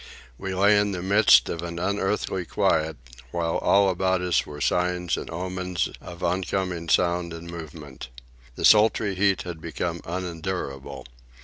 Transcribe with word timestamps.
We 0.39 0.55
lay 0.55 0.79
in 0.79 0.93
the 0.93 1.03
midst 1.03 1.47
of 1.47 1.61
an 1.61 1.77
unearthly 1.77 2.43
quiet, 2.43 2.97
while 3.29 3.57
all 3.59 3.87
about 3.87 4.21
us 4.21 4.47
were 4.47 4.59
signs 4.59 5.15
and 5.15 5.29
omens 5.29 5.89
of 6.01 6.23
oncoming 6.23 6.89
sound 6.89 7.33
and 7.33 7.47
movement. 7.47 8.07
The 8.55 8.65
sultry 8.65 9.13
heat 9.13 9.43
had 9.43 9.61
become 9.61 10.01
unendurable. 10.03 11.05